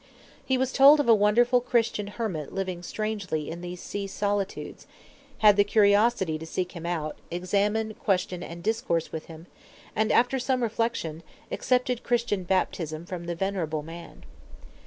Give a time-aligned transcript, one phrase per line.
[0.43, 4.87] He was told of a wonderful Christian hermit living strangely in these sea solitudes;
[5.45, 9.45] had the curiosity to seek him out, examine, question, and discourse with him;
[9.95, 14.23] and, after some reflection, accepted Christian baptism from the venerable man.